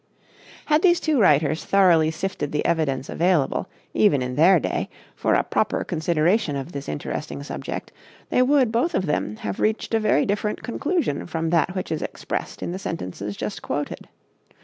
Had 0.65 0.81
these 0.81 0.99
two 0.99 1.19
writers 1.21 1.63
thoroughly 1.63 2.09
sifted 2.09 2.51
the 2.51 2.65
evidence 2.65 3.07
available, 3.07 3.67
even 3.93 4.23
in 4.23 4.35
their 4.35 4.59
day, 4.59 4.89
for 5.15 5.35
a 5.35 5.43
proper 5.43 5.83
consideration 5.83 6.55
of 6.55 6.71
this 6.71 6.89
interesting 6.89 7.43
subject, 7.43 7.91
they 8.31 8.41
would, 8.41 8.71
both 8.71 8.95
of 8.95 9.05
them, 9.05 9.35
have 9.35 9.59
reached 9.59 9.93
a 9.93 9.99
very 9.99 10.25
different 10.25 10.63
conclusion 10.63 11.27
from 11.27 11.51
that 11.51 11.75
which 11.75 11.91
is 11.91 12.01
expressed 12.01 12.63
in 12.63 12.71
the 12.71 12.79
sentences 12.79 13.37
just 13.37 13.61
quoted. 13.61 14.09